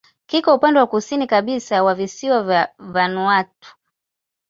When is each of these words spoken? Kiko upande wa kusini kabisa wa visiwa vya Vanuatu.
Kiko 0.27 0.55
upande 0.55 0.79
wa 0.79 0.87
kusini 0.87 1.27
kabisa 1.27 1.83
wa 1.83 1.95
visiwa 1.95 2.43
vya 2.43 2.69
Vanuatu. 2.79 3.77